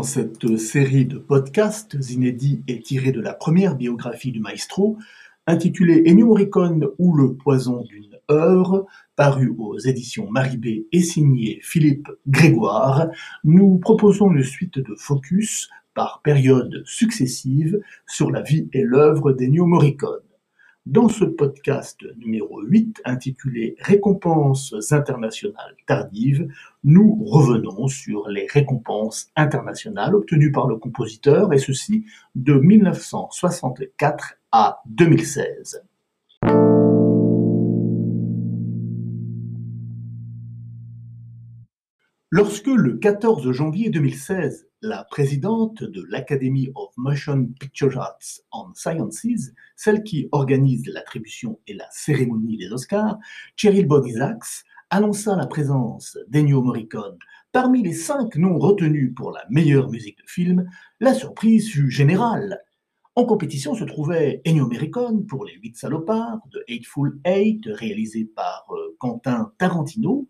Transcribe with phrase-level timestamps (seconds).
[0.00, 4.96] Dans cette série de podcasts inédits et tirés de la première biographie du maestro,
[5.46, 12.08] intitulée Ennio Morricone ou le poison d'une heure, paru aux éditions Maribé et signé Philippe
[12.26, 13.08] Grégoire,
[13.44, 19.66] nous proposons une suite de focus par périodes successives sur la vie et l'œuvre d'Ennio
[19.66, 20.29] Morricone.
[20.90, 26.48] Dans ce podcast numéro 8 intitulé Récompenses internationales tardives,
[26.82, 34.82] nous revenons sur les récompenses internationales obtenues par le compositeur et ceci de 1964 à
[34.86, 35.84] 2016.
[42.40, 49.50] Lorsque le 14 janvier 2016, la présidente de l'Academy of Motion Picture Arts and Sciences,
[49.76, 53.18] celle qui organise l'attribution et la cérémonie des Oscars,
[53.56, 57.18] Cheryl Bonisax, annonça la présence d'Ennio Morricone
[57.52, 60.66] parmi les cinq noms retenus pour la meilleure musique de film,
[60.98, 62.62] la surprise fut générale.
[63.20, 68.64] En compétition se trouvait Ennio Morricone pour Les Huit Salopards de Eightful Eight, réalisé par
[68.70, 70.26] euh, Quentin Tarantino,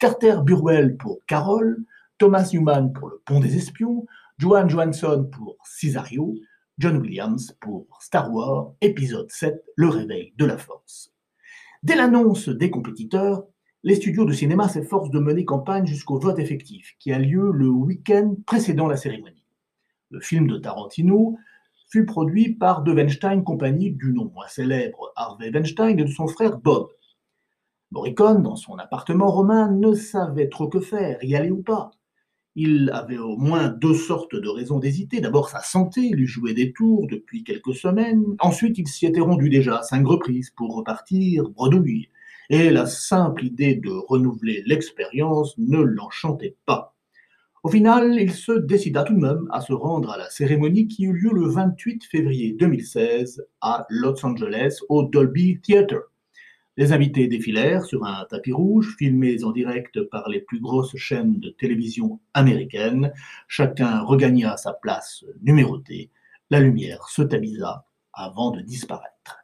[0.00, 1.84] Carter Burwell pour Carol,
[2.18, 4.06] Thomas Newman pour Le Pont des Espions,
[4.38, 6.34] Joan Johansson pour Cesario,
[6.78, 11.12] John Williams pour Star Wars, épisode 7, Le réveil de la force.
[11.84, 13.44] Dès l'annonce des compétiteurs,
[13.84, 17.68] les studios de cinéma s'efforcent de mener campagne jusqu'au vote effectif, qui a lieu le
[17.68, 19.44] week-end précédant la cérémonie.
[20.10, 21.38] Le film de Tarantino
[21.92, 26.26] fut produit par De Weinstein Company du nom moins célèbre Harvey Weinstein et de son
[26.26, 26.88] frère Bob.
[27.90, 31.90] Morricone, dans son appartement romain, ne savait trop que faire, y aller ou pas.
[32.54, 35.20] Il avait au moins deux sortes de raisons d'hésiter.
[35.20, 38.24] D'abord, sa santé lui jouait des tours depuis quelques semaines.
[38.40, 42.08] Ensuite, il s'y était rendu déjà à cinq reprises pour repartir bredouille.
[42.48, 46.96] Et la simple idée de renouveler l'expérience ne l'enchantait pas.
[47.62, 51.04] Au final, il se décida tout de même à se rendre à la cérémonie qui
[51.04, 56.10] eut lieu le 28 février 2016 à Los Angeles au Dolby Theatre.
[56.76, 61.38] Les invités défilèrent sur un tapis rouge, filmés en direct par les plus grosses chaînes
[61.38, 63.12] de télévision américaines.
[63.46, 66.10] Chacun regagna sa place numérotée.
[66.50, 69.41] La lumière se tamisa avant de disparaître.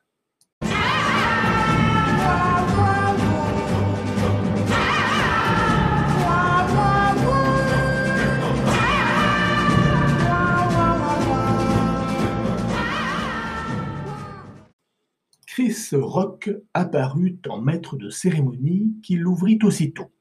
[15.58, 20.12] Chris Rock apparut en maître de cérémonie qui l'ouvrit aussitôt.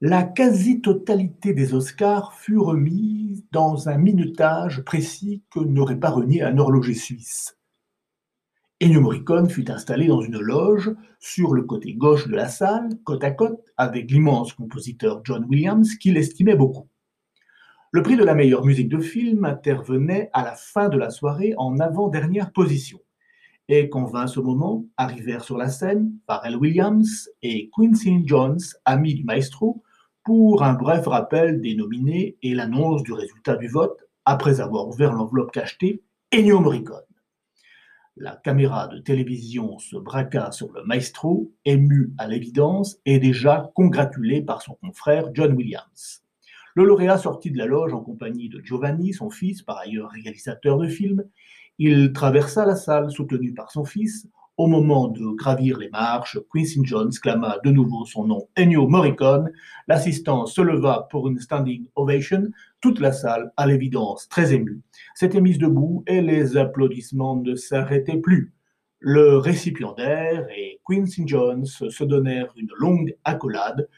[0.00, 6.56] La quasi-totalité des Oscars fut remise dans un minutage précis que n'aurait pas renié un
[6.56, 7.58] horloger suisse.
[8.80, 13.22] Ennio Morricone fut installé dans une loge sur le côté gauche de la salle, côte
[13.22, 16.88] à côte, avec l'immense compositeur John Williams, qu'il estimait beaucoup.
[17.90, 21.52] Le prix de la meilleure musique de film intervenait à la fin de la soirée
[21.58, 23.00] en avant-dernière position
[23.72, 29.22] et vint ce moment, arrivèrent sur la scène Pharrell Williams et Quincy Jones, amis du
[29.22, 29.84] maestro,
[30.24, 35.12] pour un bref rappel des nominés et l'annonce du résultat du vote après avoir ouvert
[35.12, 36.98] l'enveloppe cachetée Ennio Morricone.
[38.16, 44.42] La caméra de télévision se braqua sur le maestro, ému à l'évidence et déjà congratulé
[44.42, 46.24] par son confrère John Williams.
[46.74, 50.76] Le lauréat sortit de la loge en compagnie de Giovanni, son fils, par ailleurs réalisateur
[50.76, 51.24] de films,
[51.82, 54.28] il traversa la salle soutenu par son fils.
[54.58, 59.50] Au moment de gravir les marches, Quincy Jones clama de nouveau son nom Ennio Morricone.
[59.88, 62.50] L'assistant se leva pour une standing ovation.
[62.82, 64.82] Toute la salle, à l'évidence très émue,
[65.14, 68.52] s'était mise debout et les applaudissements ne s'arrêtaient plus.
[68.98, 73.88] Le récipiendaire et Quincy Jones se donnèrent une longue accolade.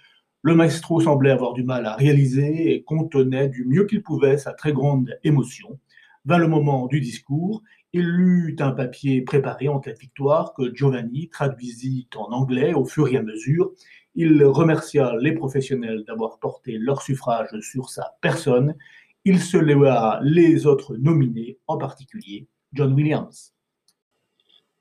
[0.42, 4.52] Le maestro semblait avoir du mal à réaliser et contenait du mieux qu'il pouvait sa
[4.52, 5.80] très grande émotion.
[6.24, 7.62] Vint le moment du discours.
[7.92, 12.84] Il lut un papier préparé en cas de victoire que Giovanni traduisit en anglais au
[12.84, 13.72] fur et à mesure.
[14.14, 18.76] Il remercia les professionnels d'avoir porté leur suffrage sur sa personne.
[19.24, 23.52] Il se léa les autres nominés, en particulier John Williams.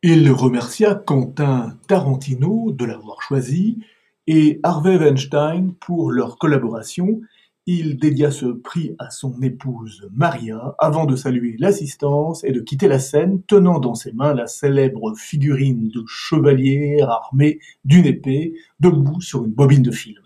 [0.03, 3.83] Il remercia Quentin Tarantino de l'avoir choisi
[4.27, 7.21] et Harvey Weinstein pour leur collaboration
[7.67, 12.87] il dédia ce prix à son épouse Maria avant de saluer l'assistance et de quitter
[12.87, 19.21] la scène tenant dans ses mains la célèbre figurine de chevalier armé d'une épée debout
[19.21, 20.21] sur une bobine de film.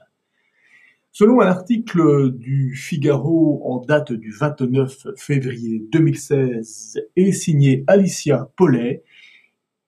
[1.11, 9.03] Selon un article du Figaro en date du 29 février 2016 et signé Alicia Paulet,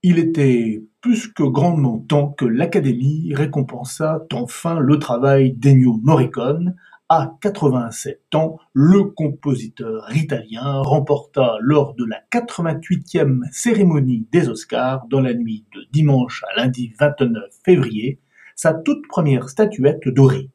[0.03, 6.75] il était plus que grandement temps que l'Académie récompensât enfin le travail d'Ennio Morricone
[7.09, 15.21] À 87 ans, le compositeur italien remporta lors de la 88e cérémonie des Oscars dans
[15.21, 18.19] la nuit de dimanche à lundi 29 février
[18.57, 20.49] sa toute première statuette dorée.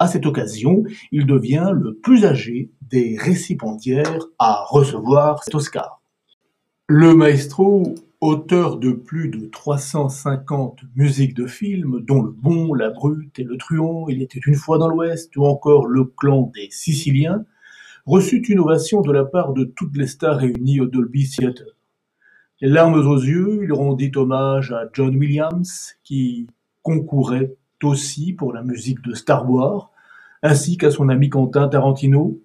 [0.00, 0.82] À cette occasion,
[1.12, 6.02] il devient le plus âgé des récipiendaires à recevoir cet Oscar.
[6.88, 7.94] Le maestro
[8.26, 13.58] Auteur de plus de 350 musiques de films, dont Le Bon, La Brute et Le
[13.58, 17.44] Truand, Il était une fois dans l'Ouest, ou encore Le Clan des Siciliens,
[18.06, 21.76] reçut une ovation de la part de toutes les stars réunies au Dolby Theatre.
[22.62, 26.46] Les larmes aux yeux, il rendit hommage à John Williams, qui
[26.80, 29.90] concourait aussi pour la musique de Star Wars,
[30.42, 32.40] ainsi qu'à son ami Quentin Tarantino,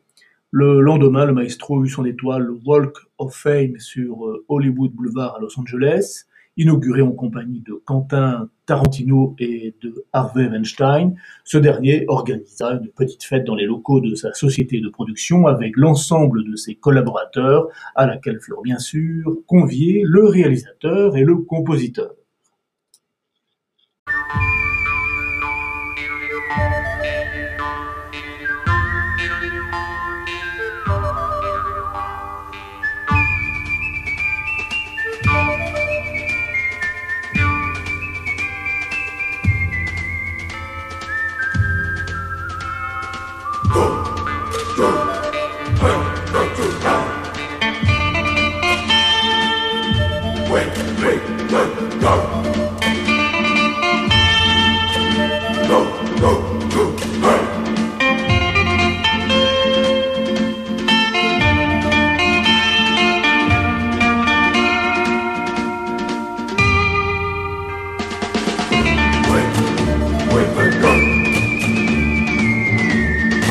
[0.51, 5.39] le lendemain, le maestro eut son étoile Walk of Fame sur euh, Hollywood Boulevard à
[5.39, 6.25] Los Angeles,
[6.57, 11.15] inauguré en compagnie de Quentin Tarantino et de Harvey Weinstein.
[11.43, 15.77] Ce dernier organisa une petite fête dans les locaux de sa société de production avec
[15.77, 22.15] l'ensemble de ses collaborateurs, à laquelle furent bien sûr conviés le réalisateur et le compositeur.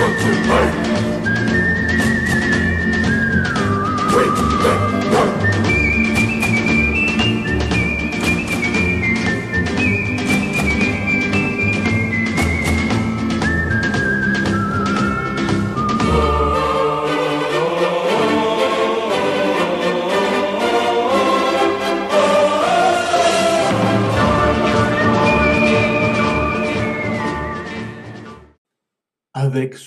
[0.00, 0.87] Avec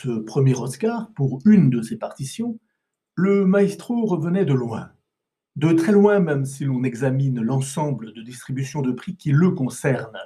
[0.07, 2.59] premier Oscar pour une de ses partitions,
[3.15, 4.92] le maestro revenait de loin.
[5.56, 10.18] De très loin même si l'on examine l'ensemble de distribution de prix qui le concerne.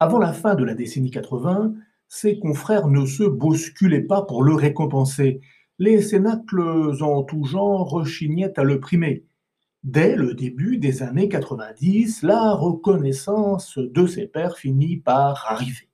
[0.00, 1.74] Avant la fin de la décennie 80,
[2.06, 5.40] ses confrères ne se bousculaient pas pour le récompenser.
[5.78, 9.26] Les cénacles en tout genre rechignaient à le primer.
[9.82, 15.87] Dès le début des années 90, la reconnaissance de ses pairs finit par arriver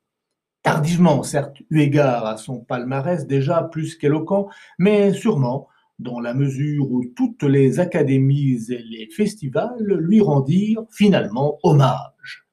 [0.64, 5.68] tardivement, certes, eu égard à son palmarès déjà plus qu'éloquent, mais sûrement
[6.00, 12.48] dans la mesure où toutes les académies et les festivals lui rendirent finalement hommage.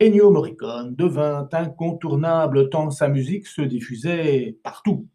[0.00, 5.08] Ennio Morricone devint incontournable tant sa musique se diffusait partout.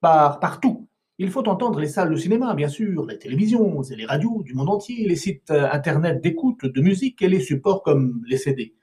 [0.00, 0.88] Par partout.
[1.18, 4.54] Il faut entendre les salles de cinéma, bien sûr, les télévisions et les radios du
[4.54, 8.74] monde entier, les sites internet d'écoute de musique et les supports comme les CD.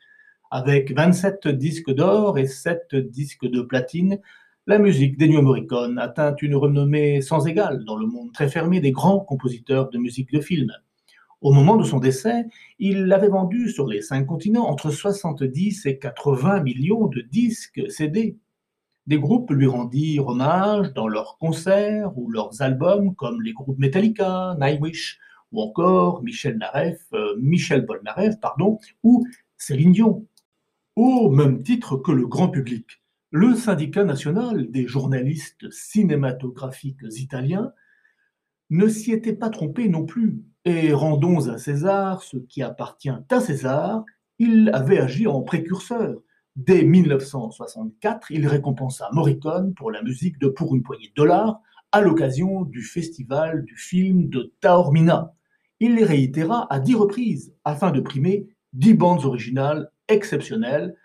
[0.50, 4.20] Avec 27 disques d'or et 7 disques de platine,
[4.66, 8.92] la musique d'Ennio Morricone atteint une renommée sans égale dans le monde très fermé des
[8.92, 10.72] grands compositeurs de musique de film.
[11.42, 12.46] Au moment de son décès,
[12.80, 18.38] il avait vendu sur les cinq continents entre 70 et 80 millions de disques CD.
[19.06, 24.56] Des groupes lui rendirent hommage dans leurs concerts ou leurs albums, comme les groupes Metallica,
[24.60, 25.20] Nightwish,
[25.52, 27.86] ou encore Michel Nareff, euh, Michel
[28.42, 29.26] pardon, ou
[29.58, 30.26] Céline Dion.
[30.98, 37.72] Au même titre que le grand public, le syndicat national des journalistes cinématographiques italiens
[38.72, 43.40] ne s'y était pas trompé non plus, et rendons à César ce qui appartient à
[43.40, 44.06] César,
[44.40, 46.20] il avait agi en précurseur.
[46.56, 51.62] Dès 1964, il récompensa Morricone pour la musique de Pour une poignée de dollars
[51.92, 55.36] à l'occasion du festival du film de Taormina.
[55.80, 60.96] Il les réitéra à dix reprises afin de primer dix bandes originales exceptionnelles,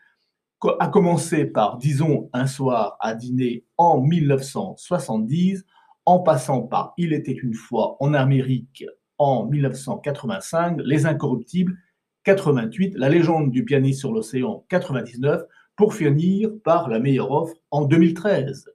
[0.78, 5.64] à commencer par, disons, un soir à dîner en 1970,
[6.06, 8.84] en passant par Il était une fois en Amérique
[9.18, 11.76] en 1985, Les Incorruptibles
[12.24, 15.42] 88, La légende du pianiste sur l'océan 99,
[15.76, 18.70] pour finir par La meilleure offre en 2013.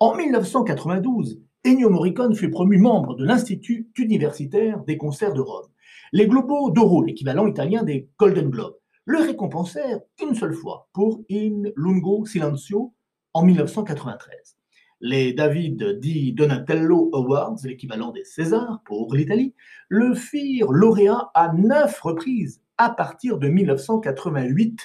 [0.00, 5.68] En 1992, Ennio Morricone fut promu membre de l'Institut universitaire des concerts de Rome.
[6.12, 11.64] Les Globos d'Oro, l'équivalent italien des Golden Globes, le récompensèrent une seule fois pour In
[11.76, 12.94] Lungo Silenzio
[13.32, 14.56] en 1993.
[15.00, 19.54] Les David di Donatello Awards, l'équivalent des Césars pour l'Italie,
[19.88, 24.80] le firent lauréat à neuf reprises à partir de 1988,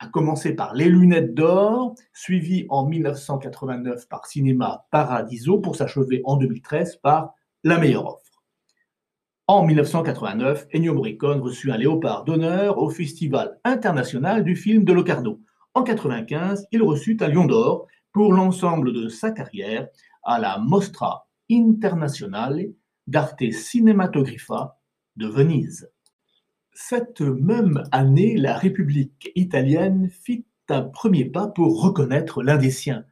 [0.00, 6.36] à commencer par Les Lunettes d'Or, suivi en 1989 par Cinéma Paradiso, pour s'achever en
[6.36, 8.29] 2013 par La Meilleure Offre.
[9.52, 15.40] En 1989, Ennio Morricone reçut un léopard d'honneur au Festival international du film de Locarno.
[15.74, 19.88] En 1995, il reçut un Lion d'Or pour l'ensemble de sa carrière
[20.22, 22.68] à la Mostra Internazionale
[23.08, 24.76] d'Arte Cinematographica
[25.16, 25.90] de Venise.
[26.72, 33.04] Cette même année, la République italienne fit un premier pas pour reconnaître l'un des siens,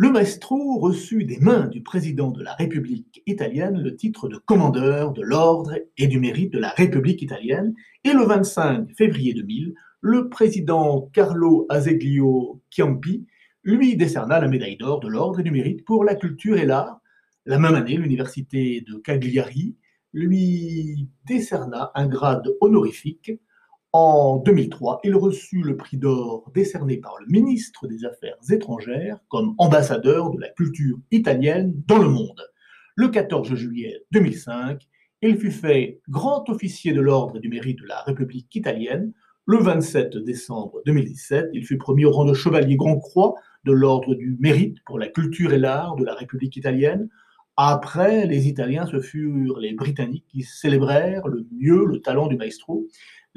[0.00, 5.12] le maestro reçut des mains du président de la République italienne le titre de commandeur
[5.12, 7.74] de l'ordre et du mérite de la République italienne
[8.04, 13.26] et le 25 février 2000, le président Carlo Azeglio Chiampi
[13.64, 17.00] lui décerna la médaille d'or de l'ordre et du mérite pour la culture et l'art.
[17.44, 19.74] La même année, l'université de Cagliari
[20.12, 23.32] lui décerna un grade honorifique
[23.92, 29.54] en 2003, il reçut le prix d'or décerné par le ministre des Affaires étrangères comme
[29.56, 32.42] ambassadeur de la culture italienne dans le monde.
[32.96, 34.86] Le 14 juillet 2005,
[35.22, 39.12] il fut fait grand officier de l'ordre du mérite de la République italienne.
[39.46, 44.14] Le 27 décembre 2017, il fut promis au rang de chevalier Grand Croix de l'ordre
[44.14, 47.08] du mérite pour la culture et l'art de la République italienne.
[47.56, 52.86] Après, les Italiens, ce furent les Britanniques qui célébrèrent le mieux le talent du maestro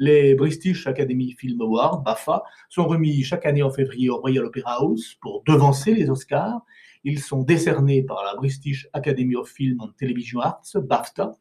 [0.02, 4.80] les British Academy Film Awards, BAFA, sont remis chaque année en février au Royal Opera
[4.80, 6.60] House pour devancer les Oscars.
[7.04, 11.36] Ils sont décernés par la British Academy of Film and Television Arts, BAFTA.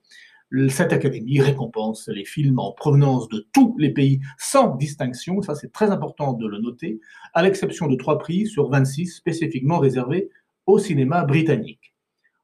[0.69, 5.71] Cette académie récompense les films en provenance de tous les pays sans distinction, ça c'est
[5.71, 6.99] très important de le noter,
[7.33, 10.29] à l'exception de trois prix sur 26 spécifiquement réservés
[10.67, 11.95] au cinéma britannique.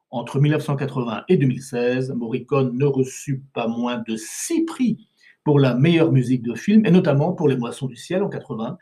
[0.09, 5.06] Entre 1980 et 2016, Morricone ne reçut pas moins de six prix
[5.47, 8.77] pour la meilleure musique de film, et notamment pour Les Moissons du Ciel en 80.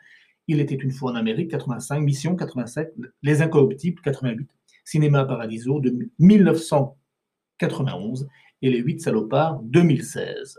[0.48, 2.92] Il était une fois en Amérique, 85, Mission 87,
[3.22, 4.50] Les Incooptibles 88,
[4.84, 8.26] Cinéma Paradiso de 1991
[8.62, 10.58] et Les Huit Salopards 2016.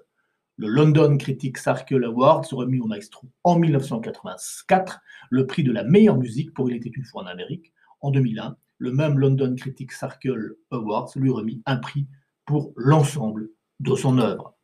[0.55, 5.83] Le London Critics Circle Award se remis au maestro en 1984, le prix de la
[5.83, 7.73] meilleure musique pour Il était une fois en Amérique.
[7.99, 12.07] En 2001, le même London Critics Circle Awards lui remit un prix
[12.45, 13.49] pour l'ensemble
[13.81, 14.56] de son œuvre.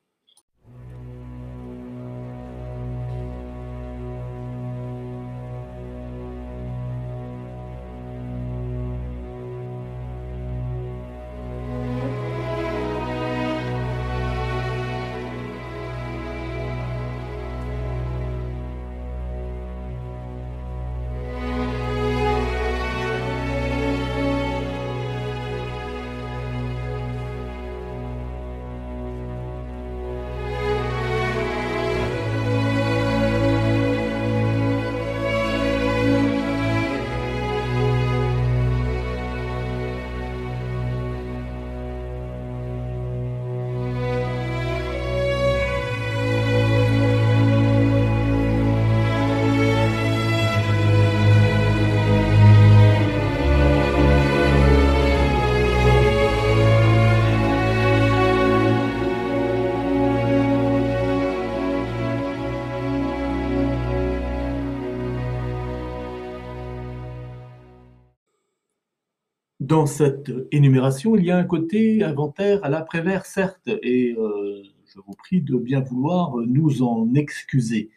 [69.74, 75.00] Dans cette énumération, il y a un côté inventaire à l'après-vert, certes, et euh, je
[75.03, 77.89] vous prie de bien vouloir nous en excuser.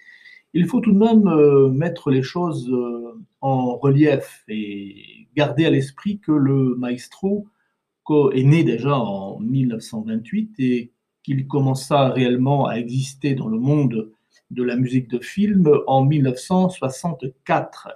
[0.55, 5.71] Il faut tout de même euh, mettre les choses euh, en relief et garder à
[5.71, 7.47] l'esprit que le maestro
[8.33, 10.93] est né déjà en 1928 et
[11.23, 14.13] qu'il commença réellement à exister dans le monde
[14.51, 17.89] de la musique de film en 1964.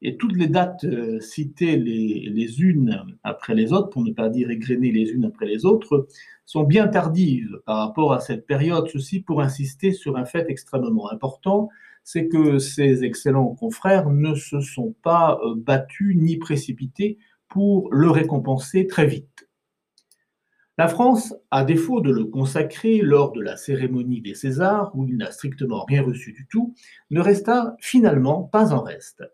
[0.00, 4.50] Et toutes les dates euh, citées les, unes après les autres, pour ne pas dire
[4.50, 6.06] égrenées les unes après les autres,
[6.46, 8.88] sont bien tardives par rapport à cette période.
[8.92, 11.68] Ceci pour insister sur un fait extrêmement important,
[12.04, 18.10] c'est que ces excellents confrères ne se sont pas euh, battus ni précipités pour le
[18.10, 19.48] récompenser très vite.
[20.78, 25.16] La France, à défaut de le consacrer lors de la cérémonie des Césars, où il
[25.16, 26.72] n'a strictement rien reçu du tout,
[27.10, 29.24] ne resta finalement pas en reste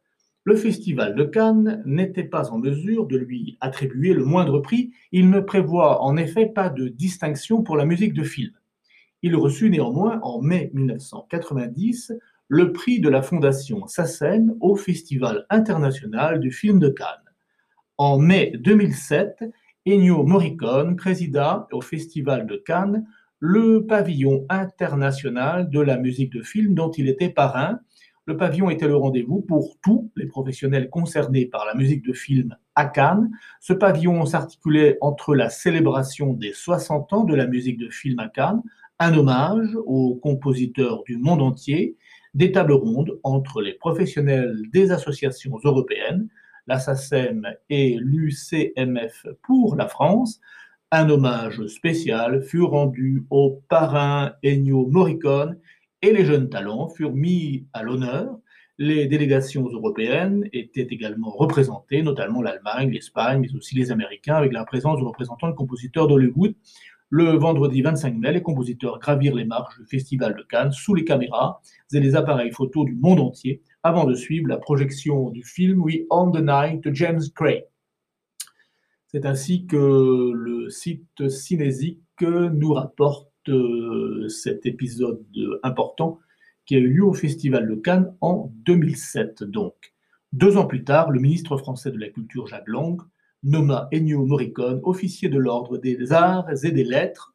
[0.44, 5.30] le Festival de Cannes n'était pas en mesure de lui attribuer le moindre prix, il
[5.30, 8.52] ne prévoit en effet pas de distinction pour la musique de film.
[9.22, 12.12] Il reçut néanmoins en mai 1990
[12.48, 17.08] le prix de la Fondation SACEM au Festival international du film de Cannes.
[17.96, 19.44] En mai 2007,
[19.86, 23.06] Ennio Morricone présida au Festival de Cannes
[23.38, 27.80] le pavillon international de la musique de film dont il était parrain.
[28.26, 32.56] Le pavillon était le rendez-vous pour tous les professionnels concernés par la musique de film
[32.74, 33.30] à Cannes.
[33.60, 38.28] Ce pavillon s'articulait entre la célébration des 60 ans de la musique de film à
[38.28, 38.62] Cannes,
[38.98, 41.98] un hommage aux compositeurs du monde entier,
[42.32, 46.28] des tables rondes entre les professionnels des associations européennes,
[46.66, 50.40] la SACEM et l'UCMF pour la France,
[50.90, 55.58] un hommage spécial fut rendu au parrain Ennio Morricone
[56.04, 58.38] et les jeunes talents furent mis à l'honneur.
[58.76, 64.66] Les délégations européennes étaient également représentées, notamment l'Allemagne, l'Espagne, mais aussi les Américains, avec la
[64.66, 66.54] présence de représentants de compositeurs d'Hollywood.
[67.08, 71.04] Le vendredi 25 mai, les compositeurs gravirent les marches du Festival de Cannes sous les
[71.04, 71.62] caméras
[71.94, 76.00] et les appareils photos du monde entier avant de suivre la projection du film We
[76.10, 77.64] Own the Night de James Gray.
[79.06, 85.24] C'est ainsi que le site Cinésique nous rapporte euh, cet épisode
[85.62, 86.18] important
[86.66, 89.44] qui a eu lieu au Festival de Cannes en 2007.
[89.44, 89.74] Donc,
[90.32, 93.00] deux ans plus tard, le ministre français de la Culture Jacques Lang
[93.42, 97.34] nomma Ennio Morricone officier de l'ordre des arts et des lettres.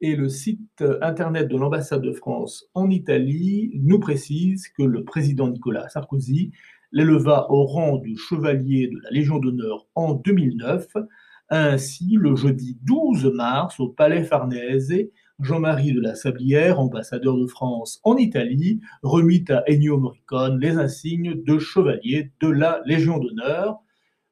[0.00, 5.48] Et le site internet de l'ambassade de France en Italie nous précise que le président
[5.48, 6.52] Nicolas Sarkozy
[6.92, 10.88] l'éleva au rang de chevalier de la Légion d'honneur en 2009.
[11.50, 14.92] Ainsi, le jeudi 12 mars, au Palais Farnèse,
[15.40, 21.42] Jean-Marie de la Sablière, ambassadeur de France en Italie, remit à Ennio Morricone les insignes
[21.44, 23.80] de chevalier de la Légion d'honneur.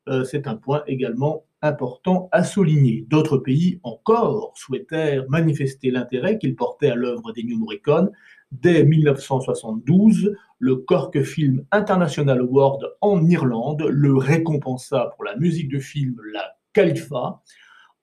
[0.08, 3.04] Euh, c'est un point également important à souligner.
[3.08, 8.10] D'autres pays encore souhaitèrent manifester l'intérêt qu'ils portaient à l'œuvre d'Ennio Morricone.
[8.50, 15.78] Dès 1972, le Cork Film International Award en Irlande le récompensa pour la musique de
[15.78, 17.42] film La Khalifa.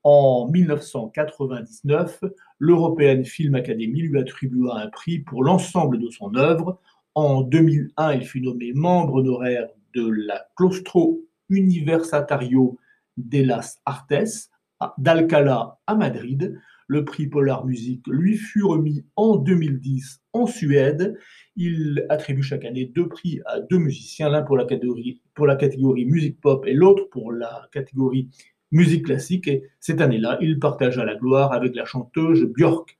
[0.03, 2.23] En 1999,
[2.57, 6.79] l'European Film Academy lui attribua un prix pour l'ensemble de son œuvre.
[7.15, 12.77] En 2001, il fut nommé membre honoraire de la Claustro Universitario
[13.17, 14.49] de las Artes
[14.97, 16.57] d'Alcalá à Madrid.
[16.87, 21.17] Le prix Polar Music lui fut remis en 2010 en Suède.
[21.55, 25.55] Il attribue chaque année deux prix à deux musiciens, l'un pour la catégorie, pour la
[25.55, 28.29] catégorie musique pop et l'autre pour la catégorie
[28.71, 29.47] musique classique.
[29.47, 32.97] Et cette année-là, il partagea la gloire avec la chanteuse Björk.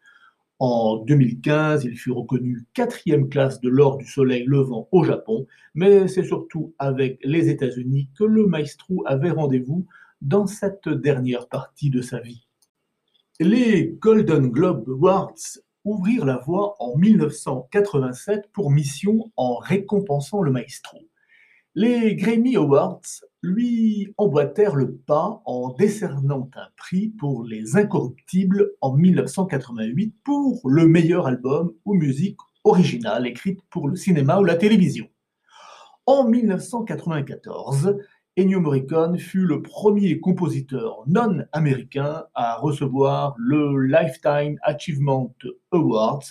[0.60, 6.10] En 2015, il fut reconnu quatrième classe de l'or du soleil levant au Japon, mais
[6.10, 9.88] c'est surtout avec les États-Unis que le maestro avait rendez-vous
[10.22, 12.46] dans cette dernière partie de sa vie.
[13.40, 21.00] Les Golden Globe Awards ouvrirent la voie en 1987 pour mission en récompensant le maestro.
[21.76, 23.02] Les Grammy Awards
[23.44, 30.88] lui emboîtèrent le pas en décernant un prix pour Les Incorruptibles en 1988 pour le
[30.88, 35.08] meilleur album ou musique originale écrite pour le cinéma ou la télévision.
[36.08, 37.98] En 1994,
[38.36, 45.36] Ennio Morricone fut le premier compositeur non américain à recevoir le Lifetime Achievement
[45.72, 46.24] Award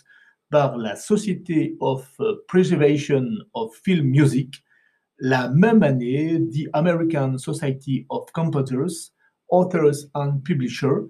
[0.51, 3.25] par la Society of Preservation
[3.55, 4.65] of Film Music
[5.19, 9.13] la même année, The American Society of Composers,
[9.49, 11.09] Authors and Publishers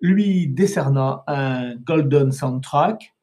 [0.00, 3.14] lui décerna un Golden Soundtrack.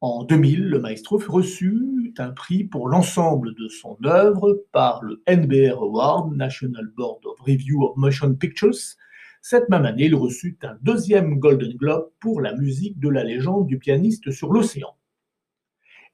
[0.00, 5.22] En 2000, le maestro fut reçu un prix pour l'ensemble de son œuvre par le
[5.28, 8.96] NBR Award, National Board of Review of Motion Pictures.
[9.40, 13.66] Cette même année, il reçut un deuxième Golden Globe pour la musique de la légende
[13.66, 14.94] du pianiste sur l'océan.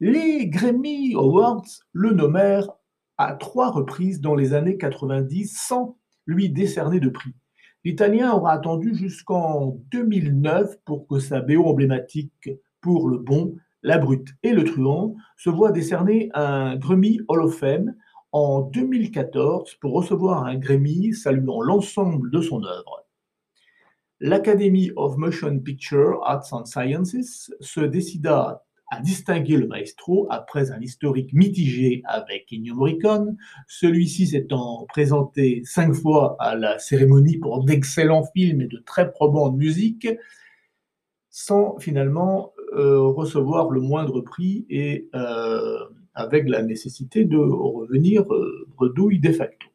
[0.01, 2.71] Les Grammy Awards le nommèrent
[3.19, 7.35] à trois reprises dans les années 90 sans lui décerner de prix.
[7.85, 12.51] L'Italien aura attendu jusqu'en 2009 pour que sa BO emblématique
[12.81, 17.59] pour le bon, la brute et le truand se voit décerner un Grammy Hall of
[17.59, 17.95] Fame
[18.33, 23.07] en 2014 pour recevoir un Grammy saluant l'ensemble de son œuvre.
[24.21, 30.81] L'Academy of Motion Picture Arts and Sciences se décida a distingué le maestro après un
[30.81, 38.25] historique mitigé avec Ennio Morricone, celui-ci s'étant présenté cinq fois à la cérémonie pour d'excellents
[38.35, 40.09] films et de très probantes musiques,
[41.31, 45.79] sans finalement euh, recevoir le moindre prix et euh,
[46.15, 49.69] avec la nécessité de revenir euh, bredouille de facto.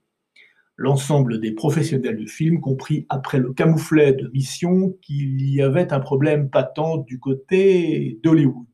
[0.75, 5.99] L'ensemble des professionnels du film compris après le camouflet de mission qu'il y avait un
[5.99, 8.65] problème patent du côté d'Hollywood.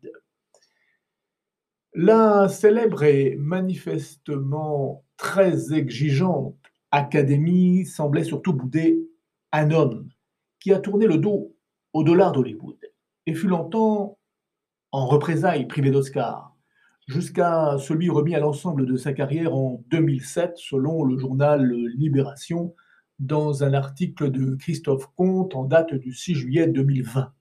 [1.95, 6.55] La célèbre et manifestement très exigeante
[6.91, 9.09] Academy semblait surtout bouder
[9.51, 10.07] un homme
[10.59, 11.55] qui a tourné le dos
[11.93, 12.77] au dollar d'Hollywood
[13.25, 14.19] et fut longtemps
[14.91, 16.55] en représailles privé d'Oscar,
[17.07, 22.75] jusqu'à celui remis à l'ensemble de sa carrière en 2007 selon le journal Libération
[23.17, 27.33] dans un article de Christophe Comte en date du 6 juillet 2020.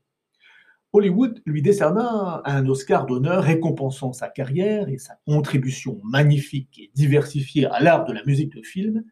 [0.99, 7.67] Hollywood lui décerna un Oscar d'honneur récompensant sa carrière et sa contribution magnifique et diversifiée
[7.67, 9.05] à l'art de la musique de film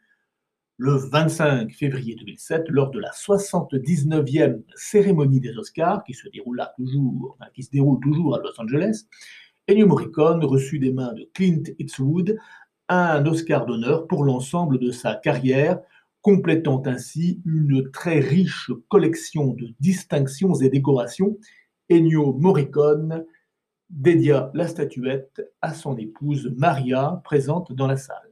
[0.78, 7.38] le 25 février 2007 lors de la 79e cérémonie des Oscars qui se déroule toujours,
[7.54, 9.04] qui se déroule toujours à Los Angeles.
[9.68, 12.36] Ennio Morricone reçut des mains de Clint Eastwood
[12.88, 15.78] un Oscar d'honneur pour l'ensemble de sa carrière
[16.20, 21.38] complétant ainsi une très riche collection de distinctions et décorations,
[21.88, 23.24] Ennio Morricone
[23.88, 28.25] dédia la statuette à son épouse Maria, présente dans la salle.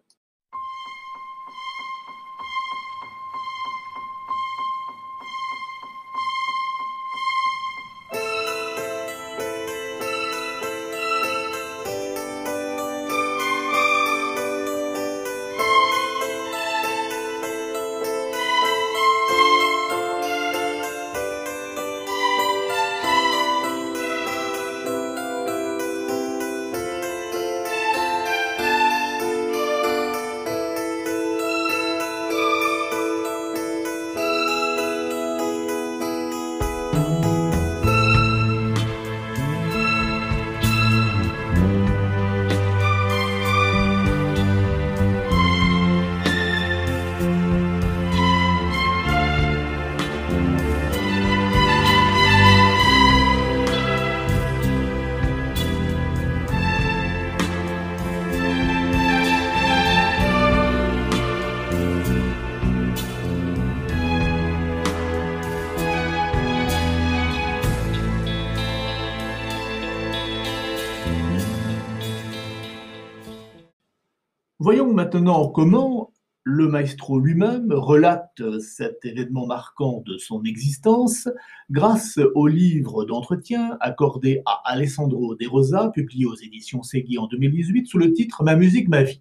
[74.65, 76.11] Voyons maintenant comment
[76.43, 81.29] le maestro lui-même relate cet événement marquant de son existence
[81.69, 87.87] grâce au livre d'entretien accordé à Alessandro De Rosa, publié aux éditions Segui en 2018
[87.87, 89.21] sous le titre Ma musique, ma vie.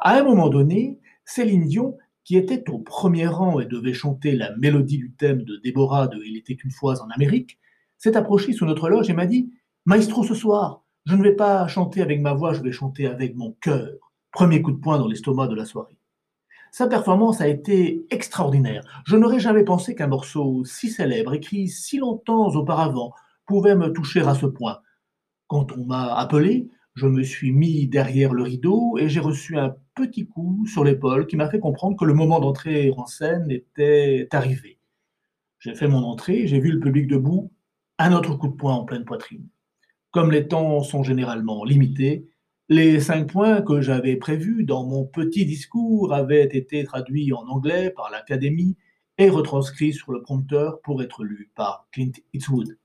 [0.00, 4.56] À un moment donné, Céline Dion, qui était au premier rang et devait chanter la
[4.56, 7.60] mélodie du thème de Déborah de Il était une fois en Amérique,
[7.96, 9.52] s'est approchée sous notre loge et m'a dit
[9.86, 13.36] Maestro, ce soir, je ne vais pas chanter avec ma voix, je vais chanter avec
[13.36, 14.11] mon cœur.
[14.32, 15.98] Premier coup de poing dans l'estomac de la soirée.
[16.70, 19.02] Sa performance a été extraordinaire.
[19.04, 23.12] Je n'aurais jamais pensé qu'un morceau si célèbre, écrit si longtemps auparavant,
[23.44, 24.80] pouvait me toucher à ce point.
[25.48, 29.76] Quand on m'a appelé, je me suis mis derrière le rideau et j'ai reçu un
[29.94, 34.28] petit coup sur l'épaule qui m'a fait comprendre que le moment d'entrer en scène était
[34.32, 34.78] arrivé.
[35.58, 37.52] J'ai fait mon entrée, j'ai vu le public debout,
[37.98, 39.46] un autre coup de poing en pleine poitrine.
[40.10, 42.28] Comme les temps sont généralement limités,
[42.72, 47.90] les cinq points que j'avais prévus dans mon petit discours avaient été traduits en anglais
[47.90, 48.76] par l'Académie
[49.18, 52.78] et retranscrits sur le prompteur pour être lus par Clint Eastwood.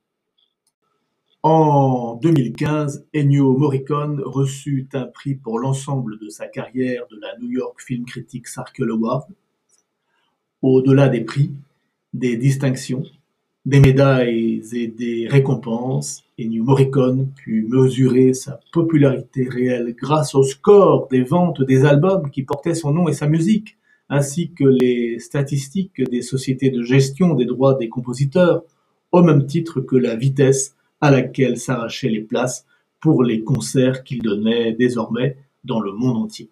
[1.42, 7.50] En 2015, Ennio Morricone reçut un prix pour l'ensemble de sa carrière de la New
[7.50, 9.24] York Film Critics Circle Award.
[10.62, 11.54] Au-delà des prix,
[12.14, 13.06] des distinctions,
[13.68, 21.10] des médailles et des récompenses, Ennio Morricone put mesurer sa popularité réelle grâce au score
[21.10, 23.76] des ventes des albums qui portaient son nom et sa musique,
[24.08, 28.64] ainsi que les statistiques des sociétés de gestion des droits des compositeurs,
[29.12, 32.66] au même titre que la vitesse à laquelle s'arrachaient les places
[33.02, 36.50] pour les concerts qu'il donnait désormais dans le monde entier.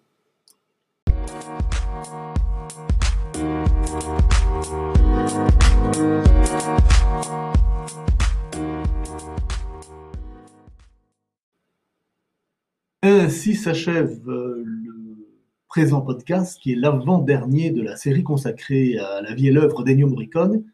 [13.46, 15.28] Ainsi s'achève euh, le
[15.68, 20.08] présent podcast, qui est l'avant-dernier de la série consacrée à la vie et l'œuvre d'Ennio
[20.08, 20.64] Morricone,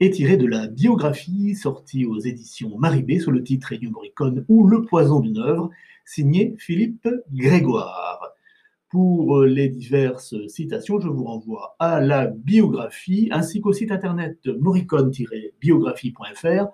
[0.00, 4.66] et tiré de la biographie sortie aux éditions Maribé sous le titre Ennio Morricone ou
[4.66, 5.70] Le poison d'une œuvre,
[6.04, 8.34] signé Philippe Grégoire.
[8.90, 14.46] Pour euh, les diverses citations, je vous renvoie à la biographie ainsi qu'au site internet
[14.46, 16.66] morricone-biographie.fr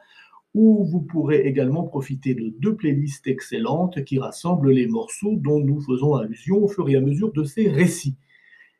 [0.56, 5.82] où vous pourrez également profiter de deux playlists excellentes qui rassemblent les morceaux dont nous
[5.82, 8.16] faisons allusion au fur et à mesure de ces récits.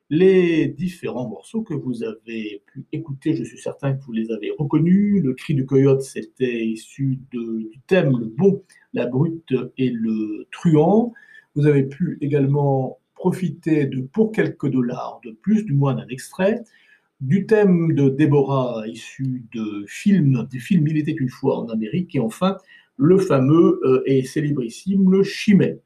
[0.09, 4.53] Les différents morceaux que vous avez pu écouter, je suis certain que vous les avez
[4.59, 5.23] reconnus.
[5.23, 8.63] Le cri du coyote, c'était issu du thème Le bon,
[8.95, 11.13] la brute et le truand.
[11.57, 16.63] Vous avez pu également profiter de Pour quelques dollars de plus, du moins d'un extrait,
[17.21, 22.15] du thème de Déborah issu de films, des films Il était une fois en Amérique,
[22.15, 22.59] et enfin
[22.97, 25.81] le fameux euh, et célébrissime Le Chimay.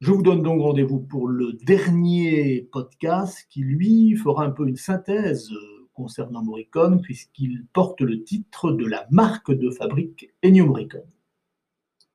[0.00, 4.76] Je vous donne donc rendez-vous pour le dernier podcast qui, lui, fera un peu une
[4.76, 11.02] synthèse euh, concernant Morricone, puisqu'il porte le titre de la marque de fabrique Ennio Morricone.